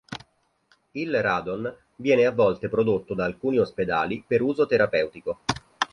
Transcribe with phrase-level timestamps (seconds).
[0.93, 5.41] Il radon viene a volte prodotto da alcuni ospedali per uso terapeutico.